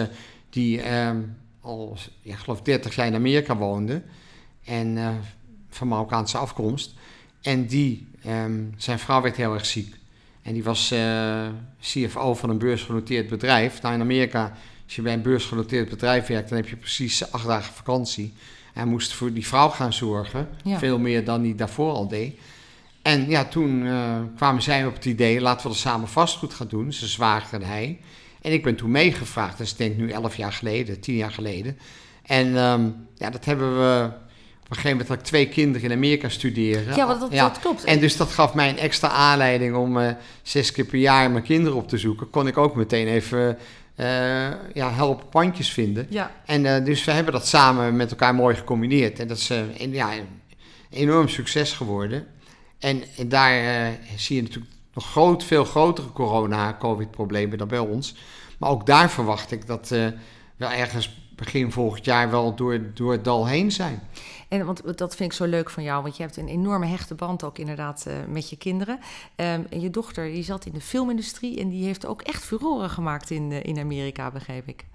die 0.49 0.95
um, 0.95 1.37
al, 1.61 1.97
ja, 2.21 2.35
geloof 2.35 2.61
30 2.61 2.95
jaar 2.95 3.07
in 3.07 3.15
Amerika 3.15 3.57
woonde 3.57 4.01
en 4.65 4.97
van 5.69 5.87
Marokkaanse 5.87 6.37
afkomst. 6.37 6.93
En 7.41 7.65
die, 7.65 8.07
um, 8.27 8.73
zijn 8.77 8.99
vrouw 8.99 9.21
werd 9.21 9.35
heel 9.35 9.53
erg 9.53 9.65
ziek. 9.65 9.95
En 10.41 10.53
die 10.53 10.63
was 10.63 10.91
uh, 10.91 11.47
CFO 11.81 12.33
van 12.33 12.49
een 12.49 12.57
beursgenoteerd 12.57 13.29
bedrijf. 13.29 13.81
Nou, 13.81 13.93
in 13.93 14.01
Amerika, 14.01 14.53
als 14.85 14.95
je 14.95 15.01
bij 15.01 15.13
een 15.13 15.21
beursgenoteerd 15.21 15.89
bedrijf 15.89 16.27
werkt, 16.27 16.49
dan 16.49 16.57
heb 16.57 16.67
je 16.67 16.75
precies 16.75 17.31
acht 17.31 17.47
dagen 17.47 17.73
vakantie. 17.73 18.33
Hij 18.73 18.85
moest 18.85 19.13
voor 19.13 19.33
die 19.33 19.47
vrouw 19.47 19.69
gaan 19.69 19.93
zorgen, 19.93 20.49
ja. 20.63 20.77
veel 20.77 20.99
meer 20.99 21.25
dan 21.25 21.43
hij 21.43 21.55
daarvoor 21.55 21.91
al 21.91 22.07
deed. 22.07 22.39
En 23.01 23.29
ja, 23.29 23.45
toen 23.45 23.81
uh, 23.81 24.19
kwamen 24.35 24.61
zij 24.61 24.85
op 24.85 24.93
het 24.93 25.05
idee, 25.05 25.41
laten 25.41 25.61
we 25.61 25.67
dat 25.67 25.77
samen 25.77 26.07
vastgoed 26.07 26.53
gaan 26.53 26.67
doen. 26.67 26.93
Ze 26.93 27.07
zwager 27.07 27.61
en 27.61 27.67
hij. 27.67 27.99
En 28.41 28.51
ik 28.51 28.63
ben 28.63 28.75
toen 28.75 28.91
meegevraagd, 28.91 29.57
dat 29.57 29.67
is 29.67 29.75
denk 29.75 29.91
ik 29.91 29.97
nu 29.97 30.11
elf 30.11 30.35
jaar 30.35 30.53
geleden, 30.53 30.99
tien 30.99 31.15
jaar 31.15 31.31
geleden. 31.31 31.77
En 32.23 32.55
um, 32.55 33.07
ja, 33.15 33.29
dat 33.29 33.45
hebben 33.45 33.77
we 33.77 34.09
op 34.67 34.73
een 34.75 34.81
gegeven 34.81 34.97
moment 34.97 35.07
had 35.07 35.17
ik 35.17 35.31
twee 35.33 35.47
kinderen 35.47 35.89
in 35.89 35.95
Amerika 35.95 36.29
studeren. 36.29 36.95
Ja, 36.95 37.05
dat, 37.05 37.19
dat, 37.19 37.31
ja. 37.31 37.47
dat 37.47 37.59
klopt. 37.59 37.83
En 37.83 37.99
dus 37.99 38.17
dat 38.17 38.31
gaf 38.31 38.53
mij 38.53 38.69
een 38.69 38.77
extra 38.77 39.09
aanleiding 39.09 39.75
om 39.75 39.97
uh, 39.97 40.09
zes 40.41 40.71
keer 40.71 40.85
per 40.85 40.99
jaar 40.99 41.31
mijn 41.31 41.43
kinderen 41.43 41.77
op 41.77 41.87
te 41.87 41.97
zoeken. 41.97 42.29
Kon 42.29 42.47
ik 42.47 42.57
ook 42.57 42.75
meteen 42.75 43.07
even 43.07 43.57
uh, 43.95 44.05
ja, 44.73 44.91
helpen 44.91 45.29
pandjes 45.29 45.73
vinden. 45.73 46.07
Ja. 46.09 46.31
En 46.45 46.63
uh, 46.63 46.85
dus 46.85 47.03
we 47.03 47.11
hebben 47.11 47.33
dat 47.33 47.47
samen 47.47 47.95
met 47.95 48.11
elkaar 48.11 48.35
mooi 48.35 48.55
gecombineerd. 48.55 49.19
En 49.19 49.27
dat 49.27 49.37
is 49.37 49.49
een, 49.49 49.91
ja, 49.91 50.09
enorm 50.89 51.27
succes 51.27 51.71
geworden. 51.71 52.27
En, 52.79 53.03
en 53.17 53.29
daar 53.29 53.51
zie 54.15 54.35
je 54.35 54.41
natuurlijk 54.41 54.73
nog 54.93 55.09
groot, 55.11 55.43
veel 55.43 55.65
grotere 55.65 56.11
corona-covid-problemen 56.11 57.57
dan 57.57 57.67
bij 57.67 57.79
ons. 57.79 58.15
Maar 58.57 58.69
ook 58.69 58.85
daar 58.85 59.09
verwacht 59.09 59.51
ik 59.51 59.67
dat 59.67 59.89
wel 60.57 60.71
ergens 60.71 61.25
begin 61.37 61.71
volgend 61.71 62.05
jaar 62.05 62.29
wel 62.31 62.55
door, 62.55 62.81
door 62.93 63.11
het 63.11 63.23
dal 63.23 63.47
heen 63.47 63.71
zijn. 63.71 64.01
En 64.47 64.65
want 64.65 64.97
dat 64.97 65.15
vind 65.15 65.31
ik 65.31 65.37
zo 65.37 65.45
leuk 65.45 65.69
van 65.69 65.83
jou, 65.83 66.03
want 66.03 66.17
je 66.17 66.23
hebt 66.23 66.37
een 66.37 66.47
enorme 66.47 66.85
hechte 66.85 67.15
band 67.15 67.43
ook 67.43 67.57
inderdaad 67.57 68.05
uh, 68.07 68.13
met 68.27 68.49
je 68.49 68.57
kinderen. 68.57 68.99
Um, 69.35 69.65
en 69.69 69.81
je 69.81 69.89
dochter 69.89 70.31
die 70.31 70.43
zat 70.43 70.65
in 70.65 70.73
de 70.73 70.81
filmindustrie 70.81 71.59
en 71.59 71.69
die 71.69 71.85
heeft 71.85 72.05
ook 72.05 72.21
echt 72.21 72.43
furoren 72.43 72.89
gemaakt 72.89 73.29
in, 73.29 73.51
uh, 73.51 73.63
in 73.63 73.79
Amerika, 73.79 74.31
begreep 74.31 74.67
ik. 74.67 74.85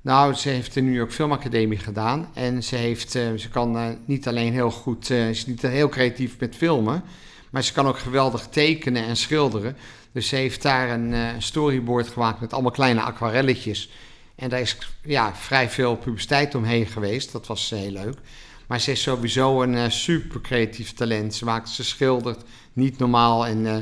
Nou, 0.00 0.34
ze 0.34 0.48
heeft 0.48 0.74
de 0.74 0.80
New 0.80 0.94
York 0.94 1.12
Film 1.12 1.32
Academie 1.32 1.78
gedaan 1.78 2.28
en 2.34 2.62
ze, 2.62 2.76
heeft, 2.76 3.14
uh, 3.14 3.32
ze 3.36 3.48
kan 3.48 3.98
niet 4.04 4.28
alleen 4.28 4.52
heel 4.52 4.70
goed, 4.70 5.06
ze 5.06 5.28
is 5.28 5.46
niet 5.46 5.62
heel 5.62 5.88
creatief 5.88 6.38
met 6.38 6.56
filmen, 6.56 7.02
maar 7.50 7.62
ze 7.64 7.72
kan 7.72 7.86
ook 7.86 7.98
geweldig 7.98 8.46
tekenen 8.46 9.04
en 9.04 9.16
schilderen. 9.16 9.76
Dus 10.12 10.28
ze 10.28 10.36
heeft 10.36 10.62
daar 10.62 10.90
een 10.90 11.42
storyboard 11.42 12.08
gemaakt 12.08 12.40
met 12.40 12.52
allemaal 12.52 12.70
kleine 12.70 13.00
aquarelletjes. 13.00 13.90
En 14.34 14.48
daar 14.48 14.60
is 14.60 14.76
ja, 15.02 15.34
vrij 15.34 15.70
veel 15.70 15.96
publiciteit 15.96 16.54
omheen 16.54 16.86
geweest. 16.86 17.32
Dat 17.32 17.46
was 17.46 17.70
heel 17.70 17.90
leuk. 17.90 18.18
Maar 18.66 18.80
ze 18.80 18.90
is 18.90 19.02
sowieso 19.02 19.62
een 19.62 19.74
uh, 19.74 19.88
super 19.88 20.40
creatief 20.40 20.92
talent. 20.92 21.34
Ze 21.34 21.44
maakt, 21.44 21.68
ze 21.68 21.84
schildert 21.84 22.42
niet 22.72 22.98
normaal 22.98 23.46
en 23.46 23.58
uh, 23.64 23.76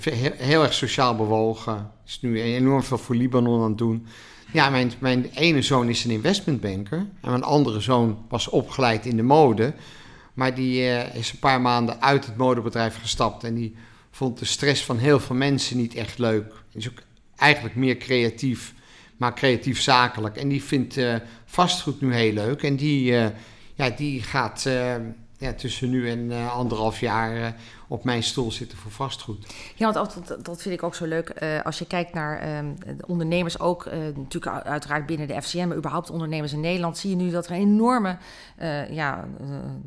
heel, 0.00 0.32
heel, 0.36 0.62
erg 0.62 0.74
sociaal 0.74 1.16
bewogen. 1.16 1.90
Is 2.06 2.20
nu 2.20 2.42
enorm 2.42 2.82
veel 2.82 2.98
voor 2.98 3.14
Libanon 3.14 3.62
aan 3.62 3.68
het 3.68 3.78
doen. 3.78 4.06
Ja, 4.52 4.70
mijn, 4.70 4.92
mijn 4.98 5.30
ene 5.34 5.62
zoon 5.62 5.88
is 5.88 6.04
een 6.04 6.10
investmentbanker. 6.10 6.98
En 6.98 7.30
mijn 7.30 7.42
andere 7.42 7.80
zoon 7.80 8.18
was 8.28 8.48
opgeleid 8.48 9.06
in 9.06 9.16
de 9.16 9.22
mode. 9.22 9.74
Maar 10.34 10.54
die 10.54 10.82
is 11.14 11.32
een 11.32 11.38
paar 11.38 11.60
maanden 11.60 12.02
uit 12.02 12.26
het 12.26 12.36
modebedrijf 12.36 12.98
gestapt. 13.00 13.44
En 13.44 13.54
die 13.54 13.74
vond 14.10 14.38
de 14.38 14.44
stress 14.44 14.84
van 14.84 14.98
heel 14.98 15.20
veel 15.20 15.36
mensen 15.36 15.76
niet 15.76 15.94
echt 15.94 16.18
leuk. 16.18 16.52
Is 16.72 16.88
ook 16.88 17.02
eigenlijk 17.36 17.74
meer 17.74 17.96
creatief, 17.96 18.74
maar 19.16 19.34
creatief 19.34 19.80
zakelijk. 19.80 20.36
En 20.36 20.48
die 20.48 20.62
vindt 20.62 21.00
vastgoed 21.44 22.00
nu 22.00 22.14
heel 22.14 22.32
leuk. 22.32 22.62
En 22.62 22.76
die, 22.76 23.14
die 23.90 24.22
gaat 24.22 24.64
uh, 24.66 24.94
ja, 25.38 25.52
tussen 25.52 25.90
nu 25.90 26.10
en 26.10 26.50
anderhalf 26.50 27.00
jaar 27.00 27.54
op 27.88 28.04
mijn 28.04 28.22
stoel 28.22 28.52
zitten 28.52 28.78
voor 28.78 28.90
vastgoed. 28.90 29.46
Ja, 29.74 29.92
want 29.92 30.26
dat, 30.26 30.44
dat 30.44 30.62
vind 30.62 30.74
ik 30.74 30.82
ook 30.82 30.94
zo 30.94 31.06
leuk. 31.06 31.32
Uh, 31.42 31.62
als 31.62 31.78
je 31.78 31.86
kijkt 31.86 32.14
naar 32.14 32.64
de 32.96 33.06
ondernemers, 33.06 33.60
ook 33.60 33.88
natuurlijk 34.14 34.66
uiteraard 34.66 35.06
binnen 35.06 35.28
de 35.28 35.42
FCM, 35.42 35.68
maar 35.68 35.76
überhaupt 35.76 36.10
ondernemers 36.10 36.52
in 36.52 36.60
Nederland, 36.60 36.98
zie 36.98 37.10
je 37.10 37.16
nu 37.16 37.30
dat 37.30 37.46
er 37.46 37.52
een 37.52 37.60
enorme 37.60 38.16
ja, 38.90 39.28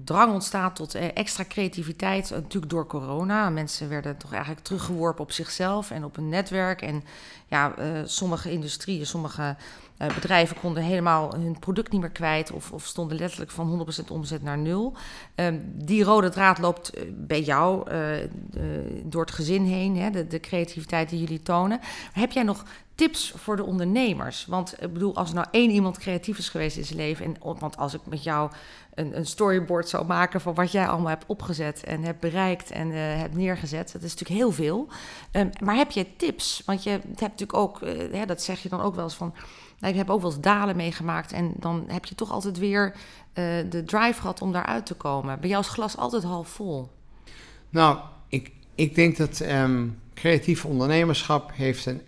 drang 0.03 0.33
ontstaat 0.33 0.75
tot 0.75 0.95
extra 0.95 1.43
creativiteit. 1.47 2.29
natuurlijk 2.29 2.71
door 2.71 2.87
corona. 2.87 3.49
Mensen 3.49 3.89
werden 3.89 4.17
toch 4.17 4.31
eigenlijk 4.31 4.63
teruggeworpen 4.63 5.23
op 5.23 5.31
zichzelf 5.31 5.91
en 5.91 6.03
op 6.03 6.17
een 6.17 6.29
netwerk. 6.29 6.81
En 6.81 7.03
ja, 7.47 7.73
sommige 8.05 8.51
industrieën, 8.51 9.05
sommige 9.05 9.55
uh, 9.97 10.07
bedrijven 10.07 10.59
konden 10.59 10.83
helemaal 10.83 11.35
hun 11.35 11.59
product 11.59 11.91
niet 11.91 12.01
meer 12.01 12.09
kwijt 12.09 12.51
of, 12.51 12.71
of 12.71 12.85
stonden 12.85 13.17
letterlijk 13.17 13.51
van 13.51 13.85
100% 14.07 14.11
omzet 14.11 14.43
naar 14.43 14.57
nul. 14.57 14.93
Um, 15.35 15.71
die 15.75 16.03
rode 16.03 16.29
draad 16.29 16.59
loopt 16.59 16.97
uh, 16.97 17.03
bij 17.13 17.41
jou 17.41 17.91
uh, 17.91 18.07
door 19.03 19.21
het 19.21 19.31
gezin 19.31 19.63
heen, 19.63 19.97
hè, 19.97 20.27
de, 20.27 20.39
creativiteit 20.39 21.09
die 21.09 21.19
jullie 21.19 21.41
tonen. 21.41 21.79
Heb 22.13 22.31
jij 22.31 22.43
nog 22.43 22.65
tips 22.95 23.33
voor 23.35 23.55
de 23.55 23.63
ondernemers? 23.63 24.45
Want 24.45 24.83
ik 24.83 24.93
bedoel, 24.93 25.15
als 25.15 25.29
er 25.29 25.35
nou 25.35 25.47
één 25.51 25.69
iemand 25.69 25.97
creatief 25.97 26.37
is 26.37 26.49
geweest 26.49 26.77
in 26.77 26.85
zijn 26.85 26.99
leven, 26.99 27.25
en, 27.25 27.35
want 27.59 27.77
als 27.77 27.93
ik 27.93 28.01
met 28.03 28.23
jou 28.23 28.51
een, 28.93 29.17
een 29.17 29.25
storyboard 29.25 29.89
zou 29.89 30.05
maken 30.05 30.41
van 30.41 30.53
wat 30.53 30.71
jij 30.71 30.87
allemaal 30.87 31.09
hebt 31.09 31.25
opgezet 31.27 31.83
en 31.83 32.03
hebt 32.03 32.19
bereikt 32.19 32.71
en 32.71 32.89
hebt 32.91 33.35
neergezet, 33.35 33.91
dat 33.91 34.03
is 34.03 34.11
natuurlijk 34.11 34.39
heel 34.39 34.51
veel. 34.51 34.87
Um, 35.31 35.49
maar 35.63 35.75
heb 35.75 35.91
je 35.91 36.15
tips? 36.15 36.61
Want 36.65 36.83
je 36.83 36.89
hebt 36.89 37.19
natuurlijk 37.19 37.53
ook, 37.53 37.79
hè, 38.11 38.25
dat 38.25 38.41
zeg 38.41 38.63
je 38.63 38.69
dan 38.69 38.81
ook 38.81 38.95
wel 38.95 39.03
eens 39.03 39.15
van 39.15 39.33
nou, 39.79 39.93
ik 39.93 39.99
heb 39.99 40.09
ook 40.09 40.21
wel 40.21 40.31
eens 40.31 40.39
dalen 40.39 40.75
meegemaakt. 40.75 41.31
En 41.31 41.53
dan 41.57 41.83
heb 41.87 42.05
je 42.05 42.15
toch 42.15 42.31
altijd 42.31 42.57
weer 42.57 42.93
uh, 42.93 42.95
de 43.69 43.83
drive 43.85 44.21
gehad 44.21 44.41
om 44.41 44.51
daaruit 44.51 44.85
te 44.85 44.93
komen. 44.93 45.39
Bij 45.39 45.49
jou 45.49 45.61
is 45.61 45.69
glas 45.69 45.97
altijd 45.97 46.23
half 46.23 46.47
vol. 46.47 46.89
Nou, 47.69 47.99
ik, 48.27 48.51
ik 48.75 48.95
denk 48.95 49.17
dat 49.17 49.39
um, 49.39 49.99
creatief 50.13 50.65
ondernemerschap 50.65 51.51
heeft 51.53 51.85
een 51.85 52.01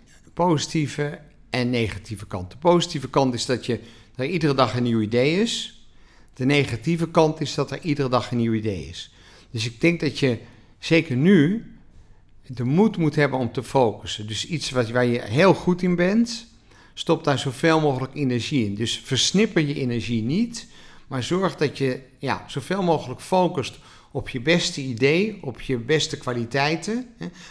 positieve 0.44 1.18
en 1.50 1.70
negatieve 1.70 2.26
kant. 2.26 2.50
De 2.50 2.56
positieve 2.56 3.10
kant 3.10 3.34
is 3.34 3.46
dat, 3.46 3.66
je, 3.66 3.80
er 4.14 4.26
iedere 4.26 4.54
dag 4.54 4.76
een 4.76 4.82
nieuw 4.82 5.00
idee 5.00 5.40
is. 5.40 5.82
De 6.34 6.44
negatieve 6.44 7.08
kant 7.08 7.40
is 7.40 7.54
dat 7.54 7.70
er 7.70 7.80
iedere 7.82 8.08
dag 8.08 8.30
een 8.30 8.36
nieuw 8.36 8.52
idee 8.52 8.88
is. 8.88 9.12
Dus 9.50 9.66
ik 9.66 9.80
denk 9.80 10.00
dat 10.00 10.18
je 10.18 10.38
zeker 10.78 11.16
nu 11.16 11.66
de 12.46 12.64
moed 12.64 12.96
moet 12.96 13.14
hebben 13.14 13.38
om 13.38 13.52
te 13.52 13.62
focussen. 13.62 14.26
Dus 14.26 14.46
iets 14.46 14.70
wat, 14.70 14.90
waar 14.90 15.04
je 15.04 15.22
heel 15.22 15.54
goed 15.54 15.82
in 15.82 15.96
bent, 15.96 16.46
stop 16.94 17.24
daar 17.24 17.38
zoveel 17.38 17.80
mogelijk 17.80 18.14
energie 18.14 18.64
in. 18.64 18.74
Dus 18.74 19.00
versnipper 19.04 19.62
je 19.62 19.74
energie 19.74 20.22
niet, 20.22 20.66
maar 21.06 21.22
zorg 21.22 21.56
dat 21.56 21.78
je 21.78 22.00
ja, 22.18 22.44
zoveel 22.46 22.82
mogelijk 22.82 23.20
focust 23.20 23.78
op 24.10 24.28
je 24.28 24.40
beste 24.40 24.80
idee, 24.80 25.38
op 25.40 25.60
je 25.60 25.76
beste 25.76 26.18
kwaliteiten. 26.18 27.06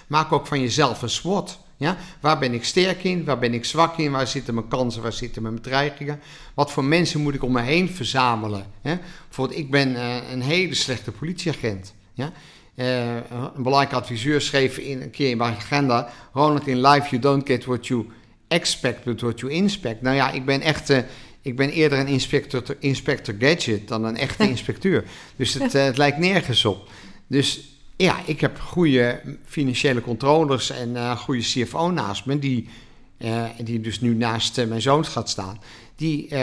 Maak 0.07 0.31
ook 0.31 0.47
van 0.47 0.61
jezelf 0.61 1.01
een 1.01 1.09
SWOT. 1.09 1.65
Ja? 1.77 1.97
Waar 2.19 2.39
ben 2.39 2.53
ik 2.53 2.63
sterk 2.63 3.03
in? 3.03 3.25
Waar 3.25 3.39
ben 3.39 3.53
ik 3.53 3.65
zwak 3.65 3.97
in? 3.97 4.11
Waar 4.11 4.27
zitten 4.27 4.53
mijn 4.53 4.67
kansen? 4.67 5.01
Waar 5.01 5.13
zitten 5.13 5.41
mijn 5.41 5.53
bedreigingen? 5.53 6.19
Wat 6.53 6.71
voor 6.71 6.83
mensen 6.83 7.21
moet 7.21 7.33
ik 7.33 7.43
om 7.43 7.51
me 7.51 7.61
heen 7.61 7.89
verzamelen? 7.89 8.65
Hè? 8.81 8.97
Bijvoorbeeld, 9.25 9.59
ik 9.59 9.71
ben 9.71 9.91
uh, 9.91 10.15
een 10.31 10.41
hele 10.41 10.75
slechte 10.75 11.11
politieagent. 11.11 11.93
Ja? 12.13 12.31
Uh, 12.75 13.15
een 13.15 13.63
belangrijke 13.63 13.95
adviseur 13.95 14.41
schreef 14.41 14.77
in, 14.77 15.01
een 15.01 15.11
keer 15.11 15.29
in 15.29 15.37
mijn 15.37 15.53
agenda: 15.53 16.09
Ronald, 16.33 16.67
in 16.67 16.81
life 16.81 17.09
you 17.09 17.21
don't 17.21 17.47
get 17.47 17.65
what 17.65 17.87
you 17.87 18.05
expect 18.47 19.03
but 19.03 19.21
what 19.21 19.39
you 19.39 19.51
inspect. 19.51 20.01
Nou 20.01 20.15
ja, 20.15 20.31
ik 20.31 20.45
ben 20.45 20.61
echt... 20.61 20.89
Uh, 20.89 20.97
ik 21.41 21.55
ben 21.55 21.69
eerder 21.69 21.99
een 21.99 22.07
inspector, 22.07 22.63
inspector 22.79 23.35
gadget 23.39 23.87
dan 23.87 24.03
een 24.03 24.17
echte 24.17 24.49
inspecteur. 24.53 25.03
Dus 25.35 25.53
het, 25.53 25.75
uh, 25.75 25.83
het, 25.83 25.97
lijkt 25.97 26.17
nergens 26.17 26.65
op. 26.65 26.89
Dus 27.27 27.76
ja, 27.97 28.21
ik 28.25 28.41
heb 28.41 28.59
goede 28.59 29.21
financiële 29.45 30.01
controllers 30.01 30.69
en 30.69 30.89
uh, 30.89 31.17
goede 31.17 31.41
CFO 31.41 31.91
naast 31.91 32.25
me, 32.25 32.39
die, 32.39 32.69
uh, 33.17 33.45
die 33.63 33.81
dus 33.81 34.01
nu 34.01 34.15
naast 34.15 34.65
mijn 34.67 34.81
zoon 34.81 35.05
gaat 35.05 35.29
staan. 35.29 35.61
Die 35.95 36.35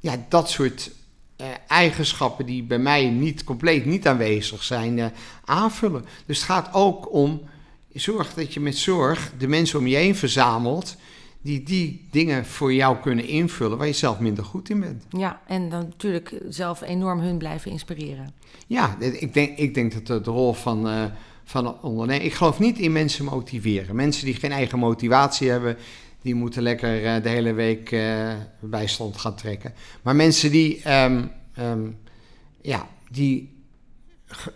ja, 0.00 0.24
dat 0.28 0.50
soort 0.50 0.90
eigenschappen 1.68 2.46
die 2.46 2.62
bij 2.62 2.78
mij 2.78 3.08
niet 3.08 3.44
compleet 3.44 3.84
niet 3.84 4.06
aanwezig 4.06 4.62
zijn, 4.62 5.12
aanvullen. 5.44 6.04
Dus 6.26 6.36
het 6.38 6.46
gaat 6.46 6.68
ook 6.72 7.12
om 7.12 7.42
zorg 7.92 8.34
dat 8.34 8.54
je 8.54 8.60
met 8.60 8.76
zorg 8.76 9.32
de 9.38 9.48
mensen 9.48 9.78
om 9.78 9.86
je 9.86 9.96
heen 9.96 10.16
verzamelt 10.16 10.96
die 11.44 11.62
die 11.62 12.08
dingen 12.10 12.46
voor 12.46 12.74
jou 12.74 12.96
kunnen 12.96 13.26
invullen 13.26 13.78
waar 13.78 13.86
je 13.86 13.92
zelf 13.92 14.18
minder 14.18 14.44
goed 14.44 14.70
in 14.70 14.80
bent. 14.80 15.04
Ja, 15.08 15.40
en 15.46 15.68
dan 15.68 15.80
natuurlijk 15.80 16.40
zelf 16.48 16.82
enorm 16.82 17.20
hun 17.20 17.38
blijven 17.38 17.70
inspireren. 17.70 18.34
Ja, 18.66 18.96
ik 18.98 19.34
denk, 19.34 19.58
ik 19.58 19.74
denk 19.74 19.92
dat 19.92 20.06
de, 20.06 20.20
de 20.20 20.30
rol 20.30 20.52
van, 20.52 20.88
uh, 20.88 21.04
van 21.44 21.80
ondernemer... 21.82 22.24
Ik 22.26 22.32
geloof 22.32 22.58
niet 22.58 22.78
in 22.78 22.92
mensen 22.92 23.24
motiveren. 23.24 23.96
Mensen 23.96 24.24
die 24.24 24.34
geen 24.34 24.52
eigen 24.52 24.78
motivatie 24.78 25.50
hebben... 25.50 25.76
die 26.22 26.34
moeten 26.34 26.62
lekker 26.62 27.02
uh, 27.02 27.22
de 27.22 27.28
hele 27.28 27.52
week 27.52 27.90
uh, 27.90 28.32
bijstand 28.60 29.16
gaan 29.16 29.36
trekken. 29.36 29.74
Maar 30.02 30.16
mensen 30.16 30.50
die, 30.50 30.92
um, 30.92 31.30
um, 31.58 31.98
ja, 32.60 32.88
die 33.10 33.52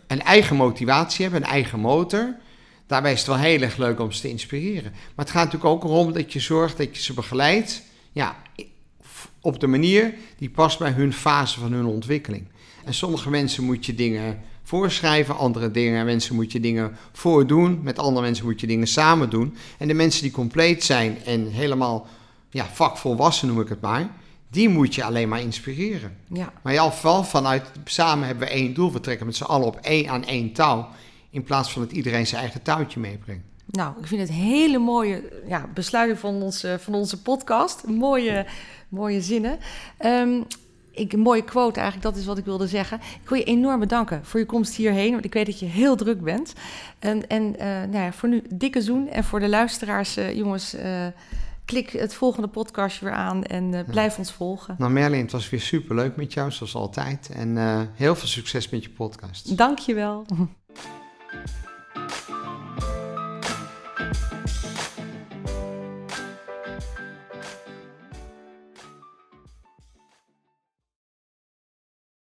een 0.07 0.23
eigen 0.23 0.57
motivatie 0.57 1.23
hebben, 1.23 1.43
een 1.43 1.49
eigen 1.49 1.81
motor 1.81 2.37
daarbij 2.89 3.13
is 3.13 3.19
het 3.19 3.29
wel 3.29 3.37
heel 3.37 3.61
erg 3.61 3.77
leuk 3.77 4.01
om 4.01 4.13
ze 4.13 4.21
te 4.21 4.29
inspireren. 4.29 4.93
Maar 4.93 5.25
het 5.25 5.31
gaat 5.31 5.45
natuurlijk 5.45 5.73
ook 5.73 5.85
erom 5.85 6.13
dat 6.13 6.33
je 6.33 6.41
zorgt 6.41 6.77
dat 6.77 6.97
je 6.97 7.03
ze 7.03 7.15
begeleidt 7.15 7.83
ja, 8.13 8.37
op 9.41 9.61
de 9.61 9.67
manier 9.67 10.15
die 10.39 10.51
past 10.51 10.79
bij 10.79 10.91
hun 10.91 11.13
fase 11.13 11.61
van 11.61 11.73
hun 11.73 11.87
ontwikkeling. 11.87 12.45
En 12.85 12.95
sommige 12.95 13.31
mensen 13.31 13.65
moet 13.65 13.87
je 13.87 13.95
dingen 13.95 14.41
voorschrijven, 14.63 15.37
andere 15.37 15.71
dingen, 15.71 16.05
mensen 16.05 16.35
moet 16.35 16.53
je 16.53 16.61
dingen 16.61 16.97
voordoen, 17.13 17.81
met 17.83 17.99
andere 17.99 18.27
mensen 18.27 18.45
moet 18.45 18.61
je 18.61 18.67
dingen 18.67 18.87
samen 18.87 19.31
doen. 19.31 19.57
En 19.79 19.89
de 19.89 19.95
mensen 19.95 20.23
die 20.23 20.31
compleet 20.31 20.85
zijn 20.85 21.19
en 21.25 21.47
helemaal 21.47 22.07
ja, 22.51 22.67
vakvolwassen 22.73 23.49
noem 23.49 23.61
ik 23.61 23.69
het 23.69 23.81
maar, 23.81 24.11
die 24.51 24.69
moet 24.69 24.95
je 24.95 25.05
alleen 25.05 25.29
maar 25.29 25.41
inspireren. 25.41 26.17
Ja. 26.33 26.53
Maar 26.63 26.73
in 26.75 26.81
geval 26.81 27.25
vanuit 27.25 27.65
samen 27.85 28.27
hebben 28.27 28.49
we 28.49 28.55
één 28.55 28.75
doel, 28.75 28.93
we 28.93 29.01
trekken 29.01 29.27
met 29.27 29.37
z'n 29.37 29.45
allen 29.45 29.67
op 29.67 29.77
één 29.77 30.09
aan 30.09 30.25
één 30.25 30.53
touw. 30.53 30.89
In 31.31 31.43
plaats 31.43 31.73
van 31.73 31.83
dat 31.83 31.93
iedereen 31.93 32.27
zijn 32.27 32.41
eigen 32.41 32.63
touwtje 32.63 33.01
meebrengt. 33.01 33.45
Nou, 33.71 33.95
ik 34.01 34.07
vind 34.07 34.21
het 34.21 34.31
hele 34.31 34.79
mooie 34.79 35.43
ja, 35.47 35.69
besluiting 35.75 36.19
van 36.19 36.43
onze, 36.43 36.77
van 36.81 36.95
onze 36.95 37.23
podcast. 37.23 37.87
Mooie, 37.87 38.47
mooie 38.89 39.21
zinnen. 39.21 39.59
Um, 40.05 40.47
ik, 40.99 41.13
een 41.13 41.21
mooie 41.21 41.45
quote 41.45 41.81
eigenlijk, 41.81 42.11
dat 42.11 42.21
is 42.21 42.27
wat 42.27 42.39
ik 42.39 42.45
wilde 42.45 42.67
zeggen. 42.67 43.01
Ik 43.23 43.29
wil 43.29 43.39
je 43.39 43.45
enorm 43.45 43.81
bedanken 43.81 44.25
voor 44.25 44.41
je 44.41 44.47
komst 44.47 44.75
hierheen, 44.75 45.13
want 45.13 45.25
ik 45.25 45.33
weet 45.33 45.47
dat 45.47 45.59
je 45.59 45.67
heel 45.67 45.97
druk 45.97 46.21
bent. 46.21 46.53
En, 46.99 47.29
en 47.29 47.43
uh, 47.43 47.65
nou 47.67 48.05
ja, 48.05 48.13
voor 48.13 48.29
nu 48.29 48.43
dikke 48.55 48.81
zoen. 48.81 49.09
En 49.09 49.25
voor 49.25 49.41
de 49.41 49.49
luisteraars, 49.49 50.19
uh, 50.19 50.35
jongens, 50.37 50.75
uh, 50.75 51.07
klik 51.65 51.91
het 51.91 52.15
volgende 52.15 52.49
podcastje 52.49 53.05
weer 53.05 53.15
aan 53.15 53.45
en 53.45 53.85
blijf 53.87 54.13
ja. 54.13 54.19
ons 54.19 54.33
volgen. 54.33 54.75
Nou 54.79 54.93
Merlin, 54.93 55.21
het 55.21 55.33
was 55.33 55.51
weer 55.51 55.61
superleuk 55.61 56.17
met 56.17 56.33
jou, 56.33 56.51
zoals 56.51 56.75
altijd. 56.75 57.31
En 57.35 57.57
heel 57.95 58.17
veel 58.17 58.29
succes 58.29 58.69
met 58.69 58.83
je 58.83 58.91
podcast. 58.91 59.57
Dank 59.57 59.79
je 59.79 59.95
wel. 59.95 60.27
you 61.33 61.68